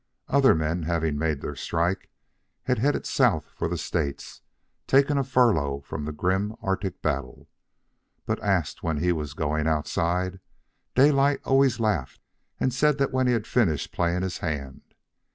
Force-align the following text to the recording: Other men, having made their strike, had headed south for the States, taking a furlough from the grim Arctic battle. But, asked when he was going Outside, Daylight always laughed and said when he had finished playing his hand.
Other 0.29 0.55
men, 0.55 0.81
having 0.81 1.15
made 1.19 1.41
their 1.41 1.55
strike, 1.55 2.09
had 2.63 2.79
headed 2.79 3.05
south 3.05 3.51
for 3.53 3.67
the 3.67 3.77
States, 3.77 4.41
taking 4.87 5.15
a 5.15 5.23
furlough 5.23 5.81
from 5.81 6.05
the 6.05 6.11
grim 6.11 6.55
Arctic 6.59 7.03
battle. 7.03 7.47
But, 8.25 8.41
asked 8.41 8.81
when 8.81 8.97
he 8.97 9.11
was 9.11 9.35
going 9.35 9.67
Outside, 9.67 10.39
Daylight 10.95 11.39
always 11.43 11.79
laughed 11.79 12.23
and 12.59 12.73
said 12.73 12.99
when 13.11 13.27
he 13.27 13.33
had 13.33 13.45
finished 13.45 13.91
playing 13.91 14.23
his 14.23 14.39
hand. 14.39 14.95